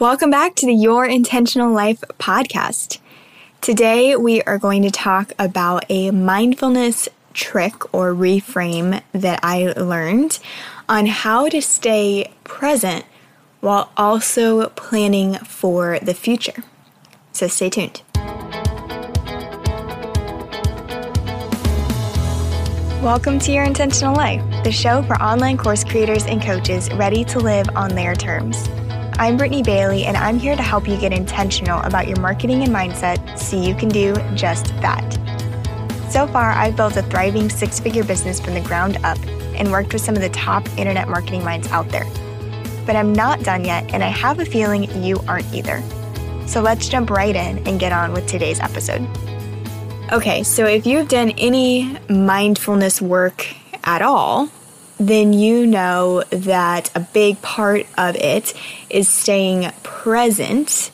Welcome 0.00 0.30
back 0.30 0.54
to 0.54 0.66
the 0.66 0.74
Your 0.74 1.04
Intentional 1.04 1.72
Life 1.72 2.04
podcast. 2.20 3.00
Today 3.60 4.14
we 4.14 4.40
are 4.42 4.56
going 4.56 4.82
to 4.82 4.92
talk 4.92 5.32
about 5.40 5.86
a 5.88 6.12
mindfulness 6.12 7.08
trick 7.34 7.92
or 7.92 8.14
reframe 8.14 9.02
that 9.10 9.40
I 9.42 9.72
learned 9.72 10.38
on 10.88 11.06
how 11.06 11.48
to 11.48 11.60
stay 11.60 12.30
present 12.44 13.06
while 13.58 13.90
also 13.96 14.68
planning 14.68 15.34
for 15.38 15.98
the 15.98 16.14
future. 16.14 16.62
So 17.32 17.48
stay 17.48 17.68
tuned. 17.68 18.02
Welcome 23.02 23.40
to 23.40 23.50
Your 23.50 23.64
Intentional 23.64 24.14
Life, 24.14 24.44
the 24.62 24.70
show 24.70 25.02
for 25.02 25.20
online 25.20 25.56
course 25.56 25.82
creators 25.82 26.24
and 26.24 26.40
coaches 26.40 26.88
ready 26.92 27.24
to 27.24 27.40
live 27.40 27.66
on 27.74 27.96
their 27.96 28.14
terms. 28.14 28.68
I'm 29.20 29.36
Brittany 29.36 29.64
Bailey, 29.64 30.04
and 30.04 30.16
I'm 30.16 30.38
here 30.38 30.54
to 30.54 30.62
help 30.62 30.86
you 30.86 30.96
get 30.96 31.12
intentional 31.12 31.80
about 31.80 32.06
your 32.06 32.20
marketing 32.20 32.62
and 32.62 32.72
mindset 32.72 33.36
so 33.36 33.60
you 33.60 33.74
can 33.74 33.88
do 33.88 34.14
just 34.36 34.66
that. 34.80 35.12
So 36.08 36.28
far, 36.28 36.52
I've 36.52 36.76
built 36.76 36.96
a 36.96 37.02
thriving 37.02 37.50
six 37.50 37.80
figure 37.80 38.04
business 38.04 38.38
from 38.38 38.54
the 38.54 38.60
ground 38.60 38.96
up 39.02 39.18
and 39.56 39.72
worked 39.72 39.92
with 39.92 40.02
some 40.02 40.14
of 40.14 40.22
the 40.22 40.28
top 40.28 40.68
internet 40.78 41.08
marketing 41.08 41.42
minds 41.42 41.66
out 41.72 41.88
there. 41.88 42.04
But 42.86 42.94
I'm 42.94 43.12
not 43.12 43.42
done 43.42 43.64
yet, 43.64 43.92
and 43.92 44.04
I 44.04 44.08
have 44.08 44.38
a 44.38 44.44
feeling 44.44 44.84
you 45.02 45.18
aren't 45.26 45.52
either. 45.52 45.82
So 46.46 46.60
let's 46.60 46.88
jump 46.88 47.10
right 47.10 47.34
in 47.34 47.66
and 47.66 47.80
get 47.80 47.90
on 47.90 48.12
with 48.12 48.28
today's 48.28 48.60
episode. 48.60 49.04
Okay, 50.12 50.44
so 50.44 50.64
if 50.64 50.86
you've 50.86 51.08
done 51.08 51.30
any 51.30 51.98
mindfulness 52.08 53.02
work 53.02 53.48
at 53.82 54.00
all, 54.00 54.48
then 54.98 55.32
you 55.32 55.66
know 55.66 56.22
that 56.30 56.90
a 56.94 57.00
big 57.00 57.40
part 57.42 57.86
of 57.96 58.16
it 58.16 58.54
is 58.90 59.08
staying 59.08 59.70
present 59.82 60.90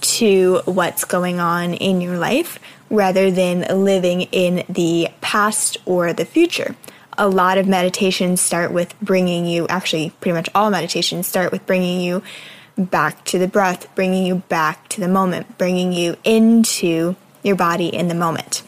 to 0.00 0.60
what's 0.66 1.04
going 1.04 1.40
on 1.40 1.74
in 1.74 2.00
your 2.00 2.18
life 2.18 2.58
rather 2.90 3.30
than 3.30 3.84
living 3.84 4.22
in 4.22 4.64
the 4.68 5.08
past 5.20 5.78
or 5.86 6.12
the 6.12 6.24
future. 6.24 6.76
A 7.18 7.28
lot 7.28 7.56
of 7.56 7.66
meditations 7.66 8.40
start 8.40 8.72
with 8.72 8.98
bringing 9.00 9.46
you, 9.46 9.66
actually, 9.68 10.10
pretty 10.20 10.34
much 10.34 10.50
all 10.54 10.70
meditations 10.70 11.26
start 11.26 11.50
with 11.50 11.64
bringing 11.66 12.00
you 12.00 12.22
back 12.76 13.24
to 13.24 13.38
the 13.38 13.48
breath, 13.48 13.92
bringing 13.94 14.26
you 14.26 14.36
back 14.36 14.86
to 14.88 15.00
the 15.00 15.08
moment, 15.08 15.56
bringing 15.56 15.92
you 15.92 16.16
into 16.24 17.16
your 17.42 17.56
body 17.56 17.88
in 17.88 18.08
the 18.08 18.14
moment. 18.14 18.62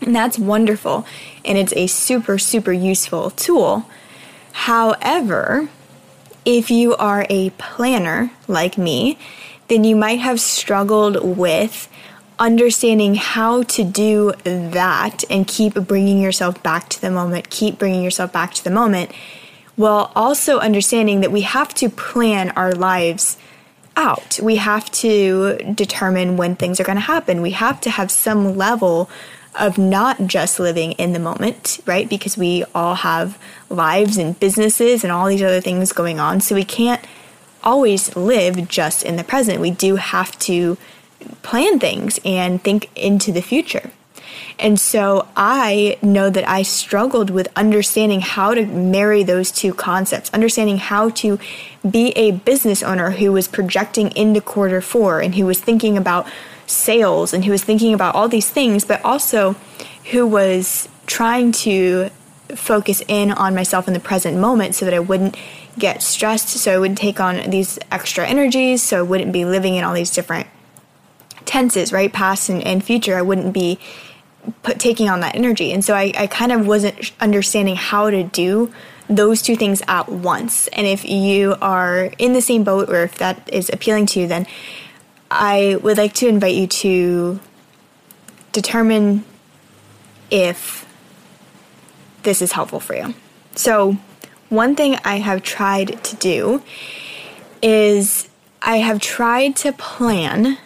And 0.00 0.14
that's 0.14 0.38
wonderful. 0.38 1.06
And 1.44 1.56
it's 1.56 1.72
a 1.74 1.86
super, 1.86 2.38
super 2.38 2.72
useful 2.72 3.30
tool. 3.30 3.86
However, 4.52 5.68
if 6.44 6.70
you 6.70 6.94
are 6.96 7.26
a 7.30 7.50
planner 7.50 8.30
like 8.46 8.76
me, 8.76 9.18
then 9.68 9.84
you 9.84 9.96
might 9.96 10.20
have 10.20 10.40
struggled 10.40 11.36
with 11.38 11.88
understanding 12.38 13.14
how 13.14 13.62
to 13.62 13.84
do 13.84 14.32
that 14.44 15.22
and 15.30 15.46
keep 15.46 15.74
bringing 15.74 16.20
yourself 16.20 16.62
back 16.62 16.88
to 16.90 17.00
the 17.00 17.10
moment, 17.10 17.48
keep 17.48 17.78
bringing 17.78 18.02
yourself 18.02 18.32
back 18.32 18.52
to 18.54 18.64
the 18.64 18.70
moment, 18.70 19.10
while 19.76 20.12
also 20.14 20.58
understanding 20.58 21.20
that 21.20 21.32
we 21.32 21.42
have 21.42 21.72
to 21.74 21.88
plan 21.88 22.50
our 22.50 22.72
lives 22.72 23.38
out. 23.96 24.38
We 24.42 24.56
have 24.56 24.90
to 24.92 25.56
determine 25.74 26.36
when 26.36 26.56
things 26.56 26.80
are 26.80 26.84
going 26.84 26.96
to 26.96 27.02
happen. 27.02 27.40
We 27.40 27.52
have 27.52 27.80
to 27.82 27.90
have 27.90 28.10
some 28.10 28.56
level 28.56 29.08
of 29.56 29.78
not 29.78 30.26
just 30.26 30.58
living 30.58 30.92
in 30.92 31.12
the 31.12 31.18
moment, 31.18 31.80
right? 31.86 32.08
Because 32.08 32.36
we 32.36 32.64
all 32.74 32.96
have 32.96 33.38
lives 33.68 34.16
and 34.16 34.38
businesses 34.38 35.04
and 35.04 35.12
all 35.12 35.26
these 35.26 35.42
other 35.42 35.60
things 35.60 35.92
going 35.92 36.20
on. 36.20 36.40
So 36.40 36.54
we 36.54 36.64
can't 36.64 37.04
always 37.62 38.14
live 38.16 38.68
just 38.68 39.02
in 39.02 39.16
the 39.16 39.24
present. 39.24 39.60
We 39.60 39.70
do 39.70 39.96
have 39.96 40.38
to 40.40 40.76
plan 41.42 41.78
things 41.78 42.20
and 42.24 42.62
think 42.62 42.90
into 42.96 43.32
the 43.32 43.42
future. 43.42 43.90
And 44.58 44.78
so 44.78 45.26
I 45.36 45.98
know 46.02 46.30
that 46.30 46.48
I 46.48 46.62
struggled 46.62 47.30
with 47.30 47.48
understanding 47.56 48.20
how 48.20 48.54
to 48.54 48.66
marry 48.66 49.22
those 49.22 49.50
two 49.50 49.74
concepts, 49.74 50.30
understanding 50.32 50.78
how 50.78 51.10
to 51.10 51.38
be 51.88 52.10
a 52.10 52.32
business 52.32 52.82
owner 52.82 53.12
who 53.12 53.32
was 53.32 53.48
projecting 53.48 54.10
into 54.12 54.40
quarter 54.40 54.80
four 54.80 55.20
and 55.20 55.34
who 55.34 55.46
was 55.46 55.60
thinking 55.60 55.96
about 55.96 56.26
sales 56.74 57.32
and 57.32 57.44
who 57.44 57.52
was 57.52 57.64
thinking 57.64 57.94
about 57.94 58.14
all 58.14 58.28
these 58.28 58.50
things, 58.50 58.84
but 58.84 59.04
also 59.04 59.54
who 60.10 60.26
was 60.26 60.88
trying 61.06 61.52
to 61.52 62.10
focus 62.54 63.02
in 63.08 63.32
on 63.32 63.54
myself 63.54 63.88
in 63.88 63.94
the 63.94 64.00
present 64.00 64.38
moment 64.38 64.74
so 64.74 64.84
that 64.84 64.94
I 64.94 65.00
wouldn't 65.00 65.36
get 65.78 66.02
stressed, 66.02 66.48
so 66.48 66.74
I 66.74 66.78
wouldn't 66.78 66.98
take 66.98 67.20
on 67.20 67.50
these 67.50 67.78
extra 67.90 68.26
energies, 68.26 68.82
so 68.82 68.98
I 68.98 69.02
wouldn't 69.02 69.32
be 69.32 69.44
living 69.44 69.74
in 69.74 69.84
all 69.84 69.94
these 69.94 70.10
different 70.10 70.46
tenses, 71.44 71.92
right? 71.92 72.12
Past 72.12 72.48
and, 72.48 72.62
and 72.62 72.82
future. 72.82 73.16
I 73.16 73.22
wouldn't 73.22 73.52
be 73.52 73.78
put, 74.62 74.78
taking 74.78 75.08
on 75.08 75.20
that 75.20 75.34
energy. 75.34 75.72
And 75.72 75.84
so 75.84 75.94
I, 75.94 76.12
I 76.16 76.26
kind 76.26 76.52
of 76.52 76.66
wasn't 76.66 77.12
understanding 77.20 77.76
how 77.76 78.10
to 78.10 78.22
do 78.22 78.72
those 79.08 79.42
two 79.42 79.56
things 79.56 79.82
at 79.86 80.08
once. 80.08 80.68
And 80.68 80.86
if 80.86 81.04
you 81.04 81.56
are 81.60 82.10
in 82.18 82.32
the 82.32 82.40
same 82.40 82.64
boat 82.64 82.88
or 82.88 83.02
if 83.02 83.16
that 83.18 83.48
is 83.52 83.68
appealing 83.70 84.06
to 84.06 84.20
you, 84.20 84.26
then 84.26 84.46
I 85.36 85.76
would 85.82 85.98
like 85.98 86.14
to 86.14 86.28
invite 86.28 86.54
you 86.54 86.68
to 86.68 87.40
determine 88.52 89.24
if 90.30 90.86
this 92.22 92.40
is 92.40 92.52
helpful 92.52 92.78
for 92.78 92.94
you. 92.94 93.14
So, 93.56 93.98
one 94.48 94.76
thing 94.76 94.96
I 95.04 95.18
have 95.18 95.42
tried 95.42 96.04
to 96.04 96.16
do 96.16 96.62
is 97.62 98.28
I 98.62 98.76
have 98.76 99.00
tried 99.00 99.56
to 99.56 99.72
plan 99.72 100.58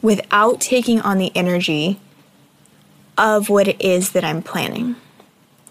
without 0.00 0.60
taking 0.62 0.98
on 1.02 1.18
the 1.18 1.30
energy 1.34 2.00
of 3.18 3.50
what 3.50 3.68
it 3.68 3.78
is 3.78 4.12
that 4.12 4.24
I'm 4.24 4.42
planning. 4.42 4.96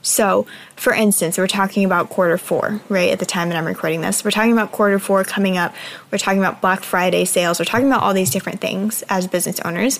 So, 0.02 0.48
for 0.76 0.94
instance, 0.94 1.38
we're 1.38 1.48
talking 1.48 1.86
about 1.86 2.10
quarter 2.10 2.38
four, 2.38 2.82
right? 2.90 3.12
At 3.12 3.20
the 3.20 3.26
time 3.26 3.50
that 3.50 3.58
I'm 3.58 3.66
recording 3.66 4.02
this, 4.02 4.24
we're 4.24 4.32
talking 4.32 4.52
about 4.52 4.72
quarter 4.72 4.98
four 4.98 5.24
coming 5.24 5.58
up. 5.58 5.76
We're 6.12 6.18
talking 6.18 6.40
about 6.40 6.60
Black 6.60 6.84
Friday 6.84 7.26
sales. 7.26 7.60
We're 7.60 7.66
talking 7.66 7.88
about 7.88 8.02
all 8.02 8.14
these 8.14 8.32
different 8.32 8.62
things 8.62 9.04
as 9.10 9.28
business 9.28 9.60
owners. 9.60 10.00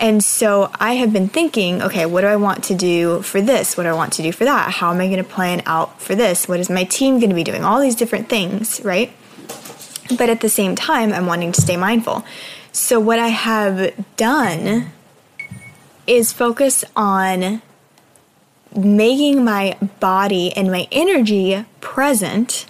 And 0.00 0.24
so 0.24 0.70
I 0.80 0.94
have 0.94 1.12
been 1.12 1.28
thinking, 1.28 1.82
okay, 1.82 2.06
what 2.06 2.22
do 2.22 2.26
I 2.26 2.36
want 2.36 2.64
to 2.64 2.74
do 2.74 3.22
for 3.22 3.40
this? 3.40 3.76
What 3.76 3.84
do 3.84 3.90
I 3.90 3.92
want 3.92 4.14
to 4.14 4.22
do 4.22 4.32
for 4.32 4.44
that? 4.44 4.72
How 4.72 4.90
am 4.90 5.00
I 5.00 5.06
going 5.06 5.22
to 5.22 5.24
plan 5.24 5.62
out 5.66 6.00
for 6.00 6.14
this? 6.14 6.48
What 6.48 6.60
is 6.60 6.70
my 6.70 6.84
team 6.84 7.18
going 7.18 7.28
to 7.28 7.36
be 7.36 7.44
doing? 7.44 7.62
All 7.62 7.80
these 7.80 7.94
different 7.94 8.28
things, 8.28 8.80
right? 8.82 9.12
But 10.16 10.30
at 10.30 10.40
the 10.40 10.48
same 10.48 10.74
time, 10.74 11.12
I'm 11.12 11.26
wanting 11.26 11.52
to 11.52 11.60
stay 11.60 11.76
mindful. 11.76 12.24
So 12.72 12.98
what 12.98 13.18
I 13.18 13.28
have 13.28 13.94
done 14.16 14.86
is 16.06 16.32
focus 16.32 16.84
on 16.96 17.62
making 18.76 19.44
my 19.44 19.76
body 20.00 20.52
and 20.56 20.70
my 20.70 20.88
energy 20.90 21.64
present 21.80 22.66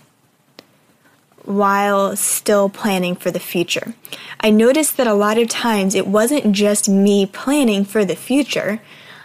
while 1.44 2.16
still 2.16 2.68
planning 2.68 3.16
for 3.16 3.30
the 3.30 3.40
future. 3.40 3.94
I 4.40 4.50
noticed 4.50 4.96
that 4.96 5.06
a 5.06 5.14
lot 5.14 5.38
of 5.38 5.48
times 5.48 5.94
it 5.94 6.06
wasn't 6.06 6.52
just 6.52 6.88
me 6.88 7.26
planning 7.26 7.84
for 7.84 8.04
the 8.04 8.16
future. 8.16 8.80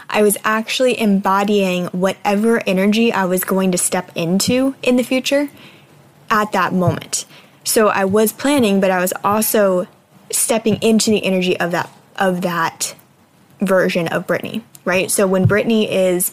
I 0.09 0.21
was 0.21 0.37
actually 0.43 0.99
embodying 0.99 1.87
whatever 1.87 2.61
energy 2.65 3.11
I 3.11 3.25
was 3.25 3.43
going 3.43 3.71
to 3.71 3.77
step 3.77 4.11
into 4.15 4.75
in 4.81 4.95
the 4.95 5.03
future 5.03 5.49
at 6.29 6.51
that 6.53 6.73
moment. 6.73 7.25
So 7.63 7.89
I 7.89 8.05
was 8.05 8.31
planning, 8.31 8.79
but 8.79 8.91
I 8.91 9.01
was 9.01 9.13
also 9.23 9.87
stepping 10.31 10.75
into 10.81 11.11
the 11.11 11.23
energy 11.23 11.59
of 11.59 11.71
that 11.71 11.89
of 12.17 12.41
that 12.41 12.95
version 13.61 14.07
of 14.07 14.25
Brittany, 14.25 14.63
right? 14.85 15.11
So 15.11 15.27
when 15.27 15.45
Brittany 15.45 15.91
is 15.91 16.31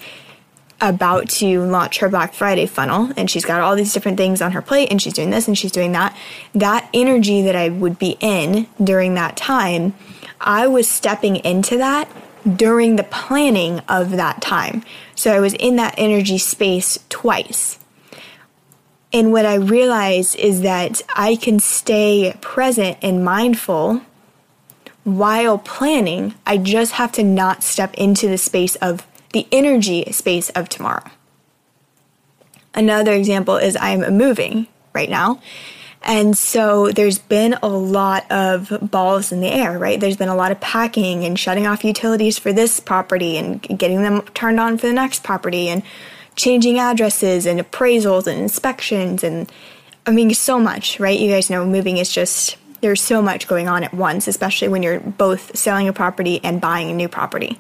about 0.89 1.29
to 1.29 1.63
launch 1.63 1.99
her 1.99 2.09
Black 2.09 2.35
Friday 2.35 2.67
funnel 2.67 3.11
and 3.17 3.31
she's 3.31 3.45
got 3.45 3.61
all 3.61 3.75
these 3.75 3.93
different 3.93 4.19
things 4.19 4.41
on 4.43 4.53
her 4.53 4.63
plate 4.63 4.91
and 4.91 5.01
she's 5.01 5.15
doing 5.15 5.31
this 5.31 5.49
and 5.49 5.57
she's 5.57 5.73
doing 5.73 5.93
that, 5.93 6.17
that 6.55 6.89
energy 6.93 7.43
that 7.43 7.57
I 7.57 7.69
would 7.69 7.99
be 7.99 8.17
in 8.21 8.67
during 8.83 9.15
that 9.15 9.37
time, 9.37 9.95
I 10.41 10.67
was 10.67 10.89
stepping 10.89 11.37
into 11.37 11.79
that 11.79 12.09
during 12.57 12.97
the 12.97 13.05
planning 13.05 13.81
of 13.89 14.13
that 14.13 14.43
time. 14.43 14.85
So 15.15 15.33
I 15.33 15.41
was 15.41 15.55
in 15.55 15.77
that 15.77 15.95
energy 15.97 16.39
space 16.39 16.99
twice. 17.09 17.79
And 19.13 19.33
what 19.33 19.47
I 19.47 19.55
realized 19.55 20.37
is 20.37 20.63
that 20.63 21.01
I 21.15 21.37
can 21.37 21.61
stay 21.61 22.37
present 22.41 22.99
and 23.01 23.25
mindful 23.25 24.03
while 25.05 25.59
planning. 25.59 26.35
I 26.45 26.59
just 26.59 26.93
have 26.93 27.13
to 27.13 27.23
not 27.23 27.63
step 27.63 27.95
into 27.95 28.29
the 28.29 28.39
space 28.39 28.75
of 28.77 29.07
the 29.35 29.47
energy 29.53 30.11
space 30.13 30.49
of 30.51 30.69
tomorrow. 30.69 31.05
Another 32.73 33.13
example 33.13 33.57
is 33.57 33.77
I'm 33.79 34.17
moving 34.17 34.67
right 34.95 35.11
now. 35.11 35.41
And 36.03 36.37
so 36.37 36.91
there's 36.91 37.19
been 37.19 37.55
a 37.63 37.69
lot 37.69 38.31
of 38.31 38.73
balls 38.81 39.33
in 39.33 39.41
the 39.41 39.49
air, 39.49 39.79
right? 39.79 39.99
There's 39.99 40.17
been 40.17 40.29
a 40.29 40.37
lot 40.37 40.53
of 40.53 40.61
packing 40.61 41.25
and 41.25 41.39
shutting 41.39 41.67
off 41.67 41.83
utilities 41.83 42.39
for 42.39 42.53
this 42.53 42.79
property 42.79 43.37
and 43.37 43.61
getting 43.63 44.03
them 44.03 44.23
turned 44.35 44.61
on 44.61 44.79
for 44.79 44.87
the 44.87 44.93
next 44.93 45.23
property 45.23 45.69
and 45.69 45.83
changing 46.37 46.79
addresses 46.79 47.47
and 47.47 47.59
appraisals 47.59 48.27
and 48.27 48.41
inspections 48.41 49.25
and 49.25 49.51
I 50.07 50.11
mean 50.11 50.33
so 50.35 50.61
much, 50.61 51.01
right? 51.01 51.19
You 51.19 51.31
guys 51.31 51.49
know 51.49 51.65
moving 51.65 51.97
is 51.97 52.13
just 52.13 52.59
there's 52.83 53.01
so 53.01 53.23
much 53.23 53.49
going 53.49 53.67
on 53.67 53.83
at 53.83 53.95
once, 53.95 54.29
especially 54.29 54.69
when 54.69 54.83
you're 54.83 55.01
both 55.01 55.57
selling 55.57 55.89
a 55.89 55.93
property 55.93 56.39
and 56.45 56.61
buying 56.61 56.91
a 56.91 56.93
new 56.93 57.09
property. 57.09 57.59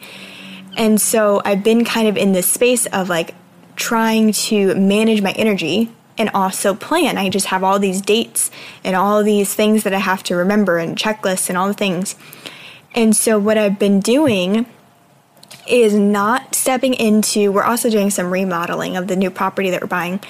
And 0.77 1.01
so 1.01 1.41
I've 1.45 1.63
been 1.63 1.85
kind 1.85 2.09
of 2.09 2.17
in 2.17 2.33
this 2.33 2.47
space 2.47 2.87
of 2.87 3.09
like 3.09 3.35
trying 3.77 4.33
to 4.33 4.75
manage 4.75 5.23
my 5.23 5.33
energy 5.33 5.91
and 6.17 6.31
also 6.31 6.75
plan. 6.75 7.19
I 7.19 7.29
just 7.29 7.47
have 7.47 7.65
all 7.65 7.79
these 7.79 8.01
dates 8.01 8.51
and 8.85 8.95
all 8.95 9.23
these 9.23 9.53
things 9.55 9.83
that 9.85 9.93
I 9.93 9.99
have 9.99 10.23
to 10.25 10.37
remember 10.37 10.79
and 10.79 10.97
checklists 10.97 11.49
and 11.49 11.59
all 11.59 11.67
the 11.67 11.75
things. 11.75 12.15
And 12.95 13.17
so 13.17 13.39
what 13.39 13.59
I've 13.59 13.79
been 13.79 14.01
doing 14.01 14.67
is 15.67 15.95
not 15.95 16.55
stepping 16.55 16.95
into, 16.95 17.51
we're 17.51 17.65
also 17.65 17.91
doing 17.91 18.11
some 18.11 18.31
remodeling 18.31 18.97
of 18.97 19.09
the 19.09 19.17
new 19.17 19.31
property 19.31 19.71
that 19.71 19.81
we're 19.81 19.87
buying. 19.87 20.21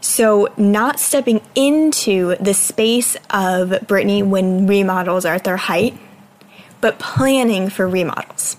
So, 0.00 0.52
not 0.58 1.00
stepping 1.00 1.40
into 1.54 2.36
the 2.36 2.52
space 2.52 3.16
of 3.30 3.86
Brittany 3.86 4.22
when 4.22 4.66
remodels 4.66 5.24
are 5.24 5.34
at 5.34 5.44
their 5.44 5.56
height, 5.56 5.98
but 6.82 6.98
planning 6.98 7.70
for 7.70 7.88
remodels 7.88 8.58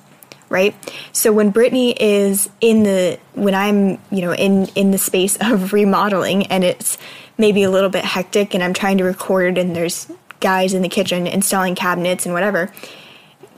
right? 0.50 0.76
So 1.12 1.32
when 1.34 1.50
brittany 1.50 1.92
is 2.00 2.50
in 2.62 2.84
the 2.84 3.20
when 3.34 3.56
i'm 3.56 4.00
you 4.12 4.22
know 4.22 4.34
in 4.34 4.68
in 4.76 4.92
the 4.92 4.98
space 4.98 5.38
of 5.42 5.74
remodeling 5.74 6.48
and 6.48 6.64
it's 6.64 6.98
maybe 7.38 7.64
a 7.64 7.70
little 7.70 7.90
bit 7.90 8.06
hectic 8.06 8.54
and 8.54 8.64
i'm 8.64 8.74
trying 8.74 8.98
to 8.98 9.04
record 9.04 9.58
and 9.58 9.76
there's 9.76 10.08
guys 10.40 10.74
in 10.74 10.82
the 10.82 10.90
kitchen 10.90 11.28
installing 11.28 11.76
cabinets 11.76 12.26
and 12.26 12.34
whatever 12.34 12.72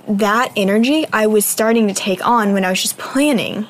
that 0.07 0.53
energy 0.55 1.05
I 1.11 1.27
was 1.27 1.45
starting 1.45 1.87
to 1.87 1.93
take 1.93 2.25
on 2.25 2.53
when 2.53 2.63
I 2.63 2.69
was 2.69 2.81
just 2.81 2.97
planning 2.97 3.67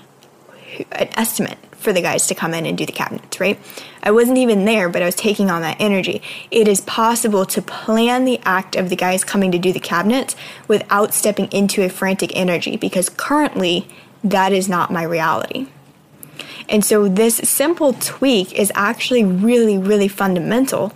an 0.91 1.09
estimate 1.17 1.57
for 1.77 1.94
the 1.94 2.01
guys 2.01 2.27
to 2.27 2.35
come 2.35 2.53
in 2.53 2.65
and 2.65 2.77
do 2.77 2.85
the 2.85 2.91
cabinets, 2.91 3.39
right? 3.39 3.59
I 4.03 4.12
wasn't 4.12 4.38
even 4.38 4.65
there, 4.65 4.89
but 4.89 5.01
I 5.01 5.06
was 5.06 5.15
taking 5.15 5.50
on 5.50 5.62
that 5.62 5.77
energy. 5.79 6.21
It 6.50 6.68
is 6.68 6.81
possible 6.81 7.45
to 7.45 7.62
plan 7.62 8.25
the 8.25 8.39
act 8.44 8.75
of 8.75 8.89
the 8.89 8.95
guys 8.95 9.24
coming 9.24 9.51
to 9.51 9.59
do 9.59 9.71
the 9.71 9.79
cabinets 9.79 10.35
without 10.68 11.13
stepping 11.13 11.51
into 11.51 11.83
a 11.83 11.89
frantic 11.89 12.35
energy 12.35 12.77
because 12.77 13.09
currently 13.09 13.88
that 14.24 14.53
is 14.53 14.68
not 14.68 14.91
my 14.91 15.03
reality. 15.03 15.68
And 16.69 16.83
so, 16.83 17.07
this 17.07 17.38
simple 17.38 17.94
tweak 17.94 18.53
is 18.53 18.71
actually 18.75 19.24
really, 19.24 19.77
really 19.77 20.09
fundamental 20.09 20.91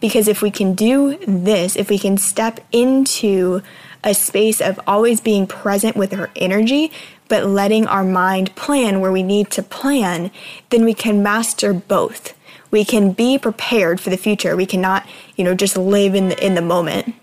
because 0.00 0.28
if 0.28 0.42
we 0.42 0.50
can 0.50 0.74
do 0.74 1.16
this, 1.26 1.76
if 1.76 1.88
we 1.88 1.98
can 1.98 2.18
step 2.18 2.60
into 2.72 3.62
a 4.02 4.12
space 4.12 4.60
of 4.60 4.78
always 4.86 5.20
being 5.20 5.46
present 5.46 5.96
with 5.96 6.12
our 6.12 6.30
energy, 6.36 6.92
but 7.28 7.46
letting 7.46 7.86
our 7.86 8.04
mind 8.04 8.54
plan 8.54 9.00
where 9.00 9.12
we 9.12 9.22
need 9.22 9.50
to 9.52 9.62
plan, 9.62 10.30
then 10.70 10.84
we 10.84 10.94
can 10.94 11.22
master 11.22 11.72
both. 11.72 12.34
We 12.70 12.84
can 12.84 13.12
be 13.12 13.38
prepared 13.38 14.00
for 14.00 14.10
the 14.10 14.16
future. 14.16 14.56
We 14.56 14.66
cannot, 14.66 15.06
you 15.36 15.44
know, 15.44 15.54
just 15.54 15.76
live 15.76 16.14
in 16.14 16.30
the, 16.30 16.44
in 16.44 16.54
the 16.54 16.62
moment. 16.62 17.14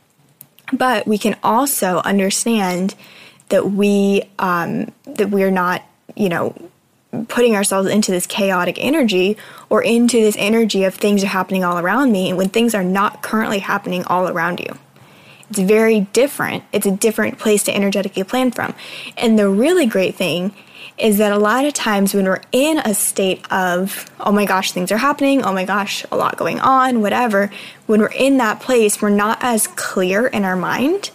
But 0.71 1.05
we 1.05 1.17
can 1.17 1.35
also 1.43 1.97
understand 1.99 2.95
that 3.49 3.71
we 3.71 4.23
um, 4.39 4.91
that 5.05 5.29
we're 5.29 5.51
not, 5.51 5.83
you 6.15 6.29
know, 6.29 6.55
putting 7.27 7.55
ourselves 7.55 7.89
into 7.89 8.11
this 8.11 8.25
chaotic 8.25 8.77
energy 8.79 9.37
or 9.69 9.83
into 9.83 10.21
this 10.21 10.35
energy 10.39 10.85
of 10.85 10.95
things 10.95 11.23
are 11.23 11.27
happening 11.27 11.63
all 11.63 11.77
around 11.77 12.11
me 12.11 12.31
when 12.33 12.49
things 12.49 12.73
are 12.73 12.83
not 12.83 13.21
currently 13.21 13.59
happening 13.59 14.03
all 14.05 14.29
around 14.29 14.59
you. 14.59 14.77
It's 15.51 15.59
very 15.59 16.01
different. 16.13 16.63
It's 16.71 16.85
a 16.85 16.91
different 16.91 17.37
place 17.37 17.63
to 17.63 17.75
energetically 17.75 18.23
plan 18.23 18.51
from. 18.51 18.73
And 19.17 19.37
the 19.37 19.49
really 19.49 19.85
great 19.85 20.15
thing 20.15 20.53
is 20.97 21.17
that 21.17 21.33
a 21.33 21.37
lot 21.37 21.65
of 21.65 21.73
times 21.73 22.13
when 22.13 22.23
we're 22.23 22.41
in 22.53 22.77
a 22.79 22.93
state 22.93 23.45
of, 23.51 24.09
oh 24.21 24.31
my 24.31 24.45
gosh, 24.45 24.71
things 24.71 24.93
are 24.93 24.97
happening, 24.97 25.43
oh 25.43 25.51
my 25.51 25.65
gosh, 25.65 26.05
a 26.09 26.15
lot 26.15 26.37
going 26.37 26.61
on, 26.61 27.01
whatever, 27.01 27.51
when 27.85 27.99
we're 27.99 28.07
in 28.07 28.37
that 28.37 28.61
place, 28.61 29.01
we're 29.01 29.09
not 29.09 29.39
as 29.41 29.67
clear 29.67 30.25
in 30.27 30.45
our 30.45 30.55
mind. 30.55 31.11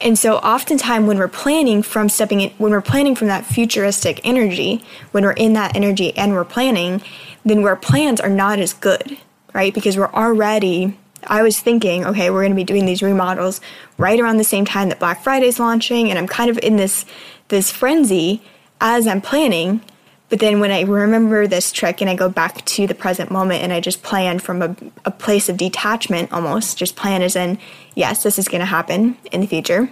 And 0.00 0.18
so 0.18 0.36
oftentimes 0.36 1.06
when 1.06 1.18
we're 1.18 1.28
planning 1.28 1.82
from 1.82 2.08
stepping 2.08 2.40
in, 2.40 2.50
when 2.52 2.72
we're 2.72 2.80
planning 2.80 3.14
from 3.14 3.28
that 3.28 3.44
futuristic 3.44 4.22
energy, 4.24 4.82
when 5.12 5.22
we're 5.22 5.32
in 5.32 5.52
that 5.52 5.76
energy 5.76 6.16
and 6.16 6.32
we're 6.32 6.44
planning, 6.44 7.02
then 7.44 7.62
our 7.62 7.76
plans 7.76 8.20
are 8.20 8.30
not 8.30 8.58
as 8.58 8.72
good, 8.72 9.18
right? 9.52 9.74
Because 9.74 9.98
we're 9.98 10.12
already 10.12 10.96
I 11.26 11.42
was 11.42 11.60
thinking, 11.60 12.04
okay, 12.04 12.30
we're 12.30 12.42
going 12.42 12.52
to 12.52 12.56
be 12.56 12.64
doing 12.64 12.86
these 12.86 13.02
remodels 13.02 13.60
right 13.98 14.18
around 14.18 14.36
the 14.36 14.44
same 14.44 14.64
time 14.64 14.88
that 14.88 14.98
Black 14.98 15.22
Friday 15.22 15.46
is 15.46 15.58
launching, 15.58 16.10
and 16.10 16.18
I'm 16.18 16.26
kind 16.26 16.50
of 16.50 16.58
in 16.58 16.76
this 16.76 17.04
this 17.48 17.70
frenzy 17.70 18.42
as 18.80 19.06
I'm 19.06 19.20
planning. 19.20 19.80
But 20.28 20.40
then 20.40 20.58
when 20.58 20.72
I 20.72 20.80
remember 20.80 21.46
this 21.46 21.70
trick 21.70 22.00
and 22.00 22.10
I 22.10 22.16
go 22.16 22.28
back 22.28 22.64
to 22.64 22.86
the 22.88 22.96
present 22.96 23.30
moment 23.30 23.62
and 23.62 23.72
I 23.72 23.78
just 23.78 24.02
plan 24.02 24.40
from 24.40 24.60
a, 24.60 24.74
a 25.04 25.12
place 25.12 25.48
of 25.48 25.56
detachment 25.56 26.32
almost, 26.32 26.76
just 26.76 26.96
plan 26.96 27.22
as 27.22 27.36
in, 27.36 27.58
yes, 27.94 28.24
this 28.24 28.36
is 28.36 28.48
going 28.48 28.58
to 28.58 28.66
happen 28.66 29.16
in 29.30 29.40
the 29.40 29.46
future 29.46 29.88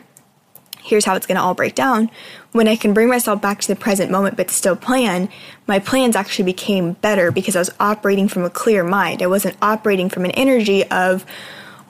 here's 0.85 1.07
how 1.07 1.17
it's 1.17 1.27
going 1.27 1.37
to 1.37 1.43
all 1.43 1.55
break 1.55 1.75
down. 1.75 2.11
When 2.53 2.69
I 2.69 2.77
can 2.77 2.93
bring 2.93 3.09
myself 3.09 3.41
back 3.41 3.61
to 3.63 3.69
the 3.69 3.75
present 3.75 4.11
moment 4.11 4.37
but 4.37 4.51
still 4.51 4.77
plan, 4.77 5.31
my 5.67 5.79
plans 5.79 6.15
actually 6.15 6.45
became 6.45 6.93
better 6.93 7.33
because 7.33 7.57
I 7.57 7.61
was 7.61 7.71
operating 7.81 8.29
from 8.29 8.45
a 8.45 8.51
clear 8.51 8.85
mind. 8.85 9.23
I 9.23 9.27
wasn't 9.27 9.57
operating 9.63 10.11
from 10.11 10.27
an 10.27 10.31
energy 10.33 10.85
of, 10.91 11.25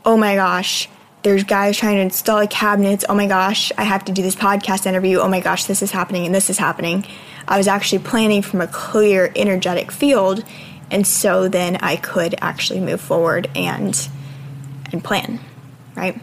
oh 0.05 0.17
my 0.17 0.37
gosh, 0.37 0.89
there's 1.25 1.43
guys 1.43 1.77
trying 1.77 1.97
to 1.97 2.03
install 2.03 2.47
cabinets. 2.47 3.05
Oh 3.09 3.15
my 3.15 3.27
gosh, 3.27 3.73
I 3.77 3.83
have 3.83 4.05
to 4.05 4.13
do 4.13 4.23
this 4.23 4.37
podcast 4.37 4.87
interview. 4.87 5.19
Oh 5.19 5.29
my 5.29 5.41
gosh, 5.41 5.65
this 5.65 5.83
is 5.83 5.91
happening 5.91 6.27
and 6.27 6.35
this 6.35 6.49
is 6.49 6.59
happening. 6.59 7.05
I 7.49 7.59
was 7.59 7.67
actually 7.67 8.01
planning 8.01 8.43
from 8.43 8.61
a 8.61 8.67
clear 8.67 9.33
energetic 9.35 9.91
field, 9.91 10.45
and 10.91 11.07
so 11.07 11.49
then 11.49 11.77
I 11.77 11.97
could 11.97 12.37
actually 12.41 12.81
move 12.81 13.01
forward 13.01 13.51
and 13.55 14.09
and 14.93 15.03
plan, 15.03 15.41
right? 15.97 16.21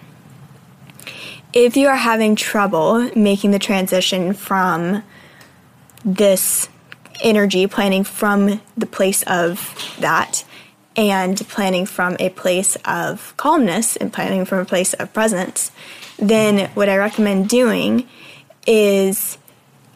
If 1.54 1.76
you 1.76 1.88
are 1.88 1.96
having 1.96 2.36
trouble 2.36 3.10
making 3.16 3.52
the 3.52 3.60
transition 3.60 4.34
from 4.34 5.04
this 6.06 6.70
energy, 7.22 7.68
planning 7.68 8.04
from 8.04 8.62
the 8.78 8.86
place 8.86 9.24
of 9.24 9.96
that, 10.00 10.44
and 10.96 11.38
planning 11.48 11.86
from 11.86 12.18
a 12.20 12.30
place 12.30 12.76
of 12.84 13.34
calmness 13.38 13.96
and 13.96 14.12
planning 14.12 14.46
from 14.46 14.60
a 14.60 14.66
place 14.66 14.94
of 14.96 15.14
presence, 15.14 15.72
then 16.18 16.70
what 16.72 16.90
I 16.90 16.98
recommend 16.98 17.50
doing 17.50 18.08
is 18.68 19.38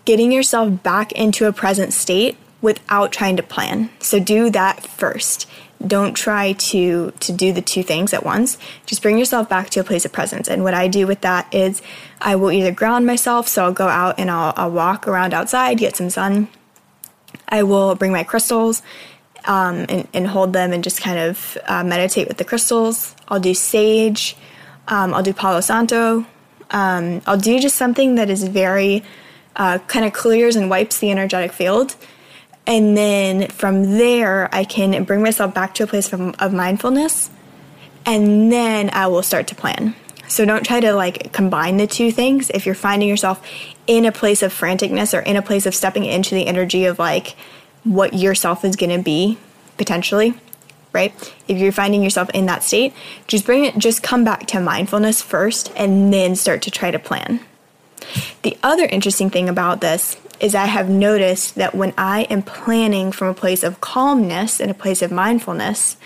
getting 0.06 0.32
yourself 0.32 0.84
back 0.84 1.12
into 1.12 1.48
a 1.48 1.54
present 1.54 1.94
state 1.94 2.38
without 2.62 3.12
trying 3.12 3.36
to 3.38 3.44
plan. 3.44 3.90
So 4.00 4.20
do 4.20 4.50
that 4.52 4.86
first 4.86 5.48
don't 5.88 6.14
try 6.14 6.54
to 6.54 7.12
to 7.20 7.32
do 7.32 7.54
the 7.54 7.62
two 7.62 7.84
things 7.84 8.14
at 8.14 8.24
once. 8.24 8.58
Just 8.86 9.02
bring 9.02 9.18
yourself 9.18 9.50
back 9.50 9.70
to 9.72 9.80
a 9.80 9.84
place 9.84 10.06
of 10.06 10.12
presence. 10.12 10.48
And 10.48 10.64
what 10.64 10.74
i 10.74 10.88
do 10.88 11.08
with 11.08 11.22
that 11.22 11.54
is 11.54 11.82
i 12.22 12.36
will 12.36 12.52
either 12.52 12.72
ground 12.72 13.06
myself 13.06 13.48
so 13.48 13.66
i'll 13.66 13.74
go 13.74 13.88
out 13.88 14.20
and 14.20 14.30
i'll, 14.32 14.54
I'll 14.56 14.72
walk 14.72 15.08
around 15.08 15.34
outside 15.34 15.78
get 15.78 15.96
some 15.96 16.10
sun. 16.10 16.48
I 17.50 17.64
will 17.64 17.96
bring 17.96 18.12
my 18.12 18.24
crystals 18.24 18.82
um, 19.46 19.86
and, 19.90 20.08
and, 20.14 20.26
hold 20.26 20.54
them 20.54 20.74
and 20.74 20.84
just 20.84 21.00
kind 21.02 21.20
of 21.20 21.58
uh, 21.68 21.84
meditate 21.84 22.28
with 22.28 22.38
the 22.38 22.44
crystals. 22.44 23.16
I'll 23.28 23.40
do 23.40 23.54
sage 23.54 24.36
um, 24.88 25.14
i'll 25.14 25.24
do 25.24 25.34
palo 25.34 25.62
santo. 25.62 26.26
Um, 26.72 27.22
i'll 27.28 27.38
do 27.38 27.60
just 27.60 27.76
something 27.76 28.16
that 28.16 28.30
is 28.30 28.44
very 28.44 29.04
uh, 29.56 29.78
kind 29.88 30.06
of 30.06 30.14
clears 30.14 30.56
and 30.56 30.70
wipes 30.70 31.00
the 31.00 31.12
energetic 31.12 31.52
field 31.52 31.96
and 32.68 32.98
then 32.98 33.48
from 33.50 33.98
there, 33.98 34.54
I 34.54 34.64
can 34.64 35.04
bring 35.04 35.22
myself 35.22 35.54
back 35.54 35.76
to 35.76 35.84
a 35.84 35.88
place 35.88 36.12
of, 36.12 36.22
of 36.40 36.54
mindfulness. 36.54 37.30
And 38.06 38.52
then 38.52 38.90
I 38.92 39.08
will 39.08 39.24
start 39.24 39.48
to 39.48 39.56
plan. 39.56 39.96
So 40.28 40.46
don't 40.46 40.66
try 40.66 40.80
to 40.80 40.94
like 40.94 41.32
combine 41.32 41.78
the 41.78 41.88
two 41.88 42.12
things. 42.12 42.50
If 42.50 42.66
you're 42.66 42.76
finding 42.76 43.08
yourself 43.08 43.46
in 43.88 44.06
a 44.06 44.12
place 44.12 44.42
of 44.42 44.54
franticness 44.54 45.18
or 45.18 45.22
in 45.22 45.36
a 45.36 45.42
place 45.42 45.66
of 45.66 45.76
stepping 45.76 46.06
into 46.06 46.34
the 46.34 46.48
energy 46.48 46.86
of 46.86 46.98
like 46.98 47.36
what 47.84 48.14
yourself 48.14 48.66
is 48.66 48.76
going 48.76 48.96
to 48.96 49.04
be 49.04 49.38
potentially, 49.78 50.34
right? 50.94 51.14
If 51.48 51.60
you're 51.60 51.72
finding 51.72 52.02
yourself 52.02 52.30
in 52.32 52.48
that 52.48 52.64
state, 52.64 52.94
just 53.28 53.46
bring 53.46 53.66
it 53.66 53.78
just 53.78 54.02
come 54.02 54.24
back 54.24 54.48
to 54.48 54.60
mindfulness 54.60 55.22
first 55.22 55.72
and 55.76 56.12
then 56.12 56.36
start 56.36 56.64
to 56.64 56.72
try 56.72 56.90
to 56.90 56.98
plan. 56.98 57.40
The 58.44 58.58
other 58.64 58.86
interesting 58.86 59.30
thing 59.30 59.50
about 59.50 59.82
this 59.82 60.18
is 60.40 60.54
I 60.54 60.66
have 60.66 60.90
noticed 60.90 61.56
that 61.56 61.76
when 61.76 61.94
I 61.98 62.24
am 62.24 62.44
planning 62.44 63.12
from 63.12 63.30
a 63.30 63.34
place 63.34 63.64
of 63.64 63.82
calmness 63.82 64.60
and 64.60 64.70
a 64.70 64.76
place 64.76 65.02
of 65.02 65.12
mindfulness, 65.12 65.98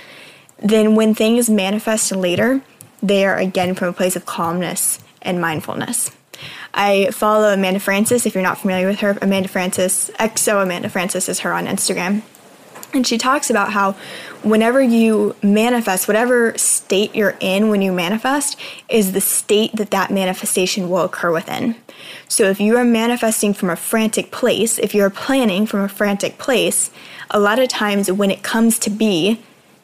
then 0.58 0.96
when 0.96 1.14
things 1.14 1.50
manifest 1.50 2.12
later, 2.12 2.62
they 3.02 3.26
are 3.26 3.38
again 3.38 3.76
from 3.76 3.90
a 3.90 3.94
place 3.94 4.16
of 4.16 4.26
calmness 4.26 5.00
and 5.22 5.42
mindfulness. 5.42 6.12
I 6.74 7.10
follow 7.12 7.54
Amanda 7.54 7.80
Frances. 7.80 8.26
If 8.26 8.36
you're 8.36 8.44
not 8.44 8.60
familiar 8.60 8.88
with 8.88 9.00
her, 9.00 9.18
Amanda 9.22 9.50
Frances, 9.50 10.12
XO 10.20 10.64
Amanda 10.64 10.90
Frances 10.90 11.28
is 11.28 11.40
her 11.40 11.54
on 11.54 11.66
Instagram. 11.66 12.22
And 12.94 13.06
she 13.06 13.18
talks 13.18 13.50
about 13.50 13.72
how 13.72 13.92
whenever 14.42 14.82
you 14.82 15.36
manifest, 15.44 16.08
whatever 16.08 16.58
state 16.58 17.14
you're 17.14 17.38
in 17.40 17.70
when 17.70 17.82
you 17.82 17.92
manifest 17.92 18.58
is 18.90 19.12
the 19.12 19.22
state 19.22 19.76
that 19.76 19.92
that 19.92 20.12
manifestation 20.12 20.90
will 20.90 21.04
occur 21.04 21.32
within. 21.32 21.76
So 22.28 22.46
if 22.46 22.60
you 22.60 22.78
are 22.78 22.86
manifesting 22.86 23.54
from 23.54 23.70
a 23.70 23.76
frantic 23.76 24.32
place, 24.32 24.80
if 24.80 24.96
you're 24.96 25.10
planning 25.10 25.66
from 25.66 25.82
a 25.82 25.90
frantic 25.90 26.38
place, 26.38 26.90
a 27.30 27.40
lot 27.40 27.60
of 27.60 27.70
times 27.70 28.12
when 28.12 28.32
it 28.32 28.42
comes 28.42 28.80
to 28.80 28.90
be, 28.90 29.40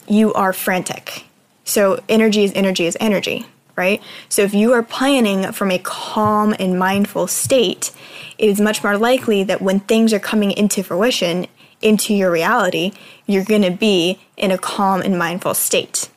you 0.07 0.33
are 0.33 0.53
frantic. 0.53 1.25
So 1.63 2.01
energy 2.07 2.43
is 2.43 2.51
energy 2.55 2.85
is 2.85 2.97
energy, 2.99 3.45
right? 3.75 4.01
So 4.29 4.43
if 4.43 4.53
you 4.53 4.73
are 4.73 4.83
planning 4.83 5.51
from 5.51 5.71
a 5.71 5.79
calm 5.79 6.55
and 6.59 6.79
mindful 6.79 7.27
state, 7.27 7.91
it 8.37 8.49
is 8.49 8.61
much 8.61 8.83
more 8.83 8.97
likely 8.97 9.43
that 9.43 9.61
when 9.61 9.79
things 9.81 10.13
are 10.13 10.19
coming 10.19 10.51
into 10.51 10.83
fruition, 10.83 11.47
into 11.81 12.13
your 12.13 12.31
reality, 12.31 12.91
you're 13.25 13.43
going 13.43 13.61
to 13.61 13.71
be 13.71 14.19
in 14.37 14.51
a 14.51 14.57
calm 14.57 15.01
and 15.01 15.17
mindful 15.17 15.53
state. 15.53 16.09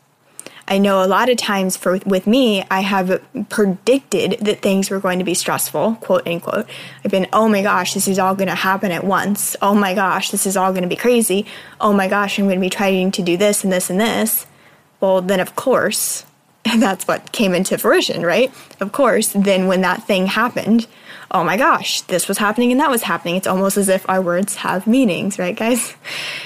I 0.70 0.76
know 0.76 1.02
a 1.02 1.06
lot 1.06 1.30
of 1.30 1.38
times 1.38 1.78
for 1.78 1.98
with 2.04 2.26
me, 2.26 2.62
I 2.70 2.80
have 2.80 3.22
predicted 3.48 4.38
that 4.42 4.60
things 4.60 4.90
were 4.90 5.00
going 5.00 5.18
to 5.18 5.24
be 5.24 5.32
stressful, 5.32 5.94
quote 5.96 6.28
unquote. 6.28 6.66
I've 7.02 7.10
been, 7.10 7.26
oh 7.32 7.48
my 7.48 7.62
gosh, 7.62 7.94
this 7.94 8.06
is 8.06 8.18
all 8.18 8.34
going 8.34 8.48
to 8.48 8.54
happen 8.54 8.92
at 8.92 9.02
once. 9.02 9.56
Oh 9.62 9.74
my 9.74 9.94
gosh, 9.94 10.30
this 10.30 10.46
is 10.46 10.58
all 10.58 10.72
going 10.72 10.82
to 10.82 10.88
be 10.88 10.96
crazy. 10.96 11.46
Oh 11.80 11.94
my 11.94 12.06
gosh, 12.06 12.38
I'm 12.38 12.44
going 12.44 12.58
to 12.58 12.60
be 12.60 12.68
trying 12.68 13.10
to 13.12 13.22
do 13.22 13.38
this 13.38 13.64
and 13.64 13.72
this 13.72 13.88
and 13.88 13.98
this. 13.98 14.46
Well, 15.00 15.22
then 15.22 15.40
of 15.40 15.56
course, 15.56 16.26
that's 16.76 17.08
what 17.08 17.32
came 17.32 17.54
into 17.54 17.78
fruition, 17.78 18.22
right? 18.22 18.52
Of 18.78 18.92
course, 18.92 19.28
then 19.28 19.68
when 19.68 19.80
that 19.80 20.04
thing 20.04 20.26
happened, 20.26 20.86
oh 21.30 21.44
my 21.44 21.56
gosh, 21.56 22.00
this 22.02 22.28
was 22.28 22.38
happening 22.38 22.72
and 22.72 22.80
that 22.80 22.90
was 22.90 23.02
happening. 23.02 23.36
It's 23.36 23.46
almost 23.46 23.76
as 23.76 23.88
if 23.88 24.08
our 24.08 24.22
words 24.22 24.56
have 24.56 24.86
meanings, 24.86 25.38
right, 25.38 25.56
guys? 25.56 25.94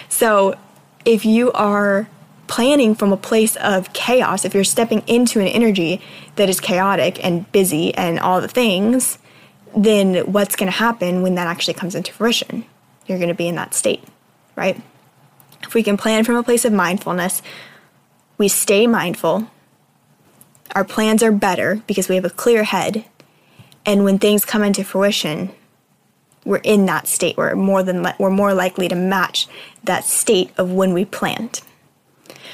So 0.08 0.56
if 1.04 1.24
you 1.24 1.50
are 1.52 2.08
planning 2.46 2.94
from 2.94 3.12
a 3.12 3.16
place 3.16 3.56
of 3.56 3.92
chaos, 3.92 4.44
if 4.44 4.54
you're 4.54 4.62
stepping 4.62 5.02
into 5.08 5.40
an 5.40 5.48
energy 5.48 6.00
that 6.36 6.48
is 6.48 6.60
chaotic 6.60 7.24
and 7.24 7.50
busy 7.50 7.94
and 7.94 8.20
all 8.20 8.40
the 8.40 8.46
things, 8.46 9.18
then 9.76 10.30
what's 10.30 10.54
going 10.54 10.70
to 10.70 10.78
happen 10.78 11.22
when 11.22 11.34
that 11.36 11.46
actually 11.46 11.74
comes 11.74 11.94
into 11.94 12.12
fruition? 12.12 12.64
You're 13.06 13.18
going 13.18 13.30
to 13.30 13.34
be 13.34 13.48
in 13.48 13.56
that 13.56 13.74
state, 13.74 14.04
right? 14.54 14.80
If 15.62 15.74
we 15.74 15.82
can 15.82 15.96
plan 15.96 16.24
from 16.24 16.36
a 16.36 16.42
place 16.42 16.64
of 16.64 16.72
mindfulness, 16.72 17.42
we 18.38 18.48
stay 18.48 18.86
mindful, 18.86 19.48
our 20.74 20.84
plans 20.84 21.22
are 21.22 21.32
better 21.32 21.82
because 21.86 22.08
we 22.08 22.16
have 22.16 22.24
a 22.24 22.30
clear 22.30 22.64
head, 22.64 23.04
and 23.84 24.04
when 24.04 24.18
things 24.18 24.44
come 24.44 24.62
into 24.62 24.84
fruition, 24.84 25.50
we're 26.44 26.58
in 26.58 26.86
that 26.86 27.06
state. 27.06 27.36
We're 27.36 27.54
more 27.54 27.82
than 27.82 28.06
we're 28.18 28.30
more 28.30 28.54
likely 28.54 28.88
to 28.88 28.94
match 28.94 29.48
that 29.84 30.04
state 30.04 30.50
of 30.56 30.72
when 30.72 30.92
we 30.92 31.04
planned. 31.04 31.60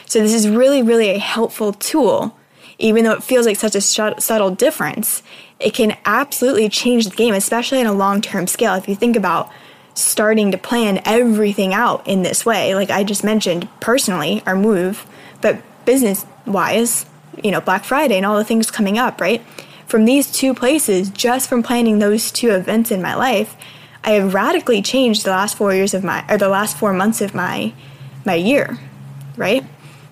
So 0.06 0.20
this 0.20 0.35
is 0.35 0.49
really, 0.49 0.82
really 0.82 1.11
a 1.11 1.18
helpful 1.18 1.73
tool. 1.73 2.37
Even 2.78 3.04
though 3.04 3.12
it 3.12 3.25
feels 3.25 3.44
like 3.44 3.56
such 3.56 3.75
a 3.75 3.80
subtle 3.80 4.50
difference, 4.50 5.23
it 5.58 5.75
can 5.75 5.97
absolutely 6.04 6.68
change 6.68 7.08
the 7.08 7.16
game, 7.16 7.35
especially 7.35 7.80
on 7.80 7.87
a 7.87 7.92
long 7.92 8.20
term 8.20 8.47
scale. 8.47 8.75
If 8.75 8.88
you 8.88 8.94
think 8.94 9.16
about 9.16 9.50
starting 9.94 10.52
to 10.52 10.58
plan 10.58 11.02
everything 11.04 11.75
out 11.75 12.06
in 12.06 12.23
this 12.23 12.47
way, 12.47 12.75
like 12.75 12.90
I 12.90 13.02
just 13.02 13.25
mentioned 13.25 13.68
personally, 13.80 14.42
our 14.47 14.54
move, 14.54 15.06
but 15.40 15.61
business 15.85 16.25
wise, 16.47 17.04
you 17.42 17.50
know, 17.50 17.61
Black 17.61 17.85
Friday 17.85 18.16
and 18.16 18.25
all 18.25 18.37
the 18.37 18.44
things 18.44 18.70
coming 18.70 18.97
up, 18.97 19.20
right? 19.20 19.44
From 19.88 20.04
these 20.04 20.30
two 20.30 20.52
places, 20.52 21.09
just 21.09 21.49
from 21.49 21.62
planning 21.62 21.99
those 21.99 22.30
two 22.30 22.50
events 22.50 22.90
in 22.90 23.00
my 23.00 23.14
life, 23.14 23.57
I 24.04 24.11
have 24.11 24.35
radically 24.35 24.83
changed 24.83 25.25
the 25.25 25.30
last 25.30 25.57
four 25.57 25.73
years 25.73 25.95
of 25.95 26.04
my, 26.04 26.26
or 26.28 26.37
the 26.37 26.50
last 26.50 26.76
four 26.76 26.92
months 26.92 27.23
of 27.23 27.35
my, 27.35 27.73
my 28.26 28.35
year, 28.35 28.78
right? 29.38 29.64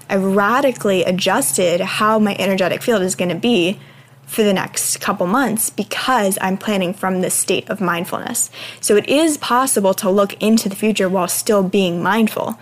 I've 0.08 0.24
radically 0.24 1.04
adjusted 1.04 1.82
how 1.82 2.18
my 2.18 2.34
energetic 2.38 2.80
field 2.80 3.02
is 3.02 3.14
going 3.14 3.28
to 3.28 3.34
be 3.34 3.78
for 4.26 4.42
the 4.42 4.54
next 4.54 4.98
couple 5.02 5.26
months 5.26 5.68
because 5.68 6.38
I'm 6.40 6.56
planning 6.56 6.94
from 6.94 7.20
this 7.20 7.34
state 7.34 7.68
of 7.68 7.78
mindfulness. 7.78 8.50
So 8.80 8.96
it 8.96 9.06
is 9.10 9.36
possible 9.36 9.92
to 9.92 10.08
look 10.08 10.42
into 10.42 10.70
the 10.70 10.74
future 10.74 11.10
while 11.10 11.28
still 11.28 11.62
being 11.62 12.02
mindful. 12.02 12.58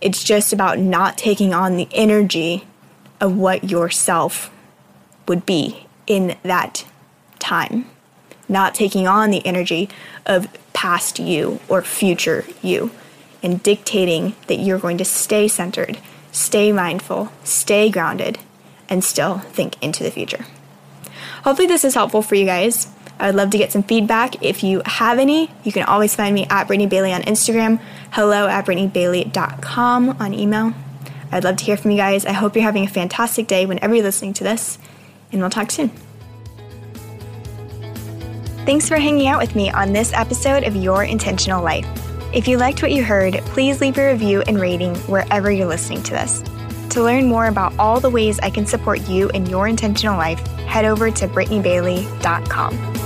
It's 0.00 0.22
just 0.22 0.52
about 0.52 0.78
not 0.78 1.18
taking 1.18 1.52
on 1.52 1.76
the 1.76 1.88
energy 1.90 2.64
of 3.20 3.36
what 3.36 3.68
yourself 3.68 4.52
would 5.26 5.44
be 5.44 5.87
in 6.08 6.36
that 6.42 6.84
time, 7.38 7.86
not 8.48 8.74
taking 8.74 9.06
on 9.06 9.30
the 9.30 9.46
energy 9.46 9.88
of 10.26 10.48
past 10.72 11.20
you 11.20 11.60
or 11.68 11.82
future 11.82 12.44
you, 12.62 12.90
and 13.42 13.62
dictating 13.62 14.34
that 14.48 14.56
you're 14.56 14.78
going 14.78 14.98
to 14.98 15.04
stay 15.04 15.46
centered 15.46 15.98
stay 16.38 16.72
mindful, 16.72 17.32
stay 17.44 17.90
grounded, 17.90 18.38
and 18.88 19.02
still 19.04 19.38
think 19.38 19.80
into 19.82 20.02
the 20.02 20.10
future. 20.10 20.46
Hopefully, 21.44 21.68
this 21.68 21.84
is 21.84 21.94
helpful 21.94 22.22
for 22.22 22.34
you 22.34 22.44
guys. 22.44 22.88
I 23.18 23.26
would 23.26 23.34
love 23.34 23.50
to 23.50 23.58
get 23.58 23.72
some 23.72 23.82
feedback. 23.82 24.42
If 24.42 24.62
you 24.62 24.82
have 24.84 25.18
any, 25.18 25.50
you 25.64 25.72
can 25.72 25.82
always 25.84 26.14
find 26.14 26.34
me 26.34 26.46
at 26.48 26.66
Brittany 26.68 26.86
Bailey 26.86 27.12
on 27.12 27.22
Instagram, 27.22 27.80
hello 28.12 28.46
at 28.46 28.64
BrittanyBailey.com 28.64 30.16
on 30.20 30.34
email. 30.34 30.72
I'd 31.30 31.44
love 31.44 31.56
to 31.56 31.64
hear 31.64 31.76
from 31.76 31.90
you 31.90 31.96
guys. 31.96 32.24
I 32.24 32.32
hope 32.32 32.54
you're 32.54 32.62
having 32.62 32.84
a 32.84 32.88
fantastic 32.88 33.46
day 33.46 33.66
whenever 33.66 33.94
you're 33.94 34.04
listening 34.04 34.34
to 34.34 34.44
this, 34.44 34.78
and 35.32 35.40
we'll 35.40 35.50
talk 35.50 35.70
soon. 35.70 35.90
Thanks 38.64 38.88
for 38.88 38.96
hanging 38.96 39.28
out 39.28 39.40
with 39.40 39.54
me 39.54 39.70
on 39.70 39.92
this 39.92 40.12
episode 40.12 40.64
of 40.64 40.76
Your 40.76 41.04
Intentional 41.04 41.62
Life. 41.62 41.86
If 42.34 42.46
you 42.46 42.58
liked 42.58 42.82
what 42.82 42.92
you 42.92 43.02
heard, 43.02 43.34
please 43.46 43.80
leave 43.80 43.96
a 43.96 44.12
review 44.12 44.42
and 44.42 44.60
rating 44.60 44.94
wherever 45.06 45.50
you're 45.50 45.66
listening 45.66 46.02
to 46.02 46.10
this. 46.12 46.42
To 46.90 47.02
learn 47.02 47.26
more 47.26 47.46
about 47.46 47.72
all 47.78 48.00
the 48.00 48.10
ways 48.10 48.38
I 48.40 48.50
can 48.50 48.66
support 48.66 49.08
you 49.08 49.30
in 49.30 49.46
your 49.46 49.68
intentional 49.68 50.18
life, 50.18 50.40
head 50.66 50.84
over 50.84 51.10
to 51.10 51.28
BrittanyBailey.com. 51.28 52.97